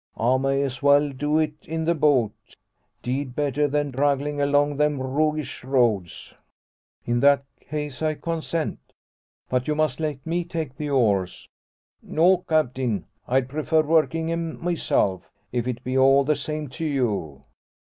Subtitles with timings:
[0.17, 2.31] I may as well do it in the boat
[3.03, 6.33] 'deed better than dragglin' along them roughish roads."
[7.05, 8.79] "In that case I consent.
[9.47, 11.47] But you must let me take the oars."
[12.01, 13.05] "No, Captain.
[13.27, 17.43] I'd prefer workin' 'em myself; if it be all the same to you."